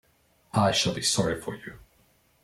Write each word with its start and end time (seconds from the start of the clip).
I 0.55 0.71
shall 0.71 0.95
be 0.95 1.03
sorry 1.03 1.39
for 1.39 1.53
you. 1.57 1.77